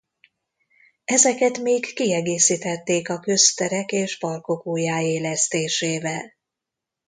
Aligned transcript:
Ezeket 1.05 1.57
még 1.57 1.93
kiegészítették 1.93 3.09
a 3.09 3.19
Közterek 3.19 3.91
és 3.91 4.17
parkok 4.17 4.65
újjáélesztésével. 4.65 6.33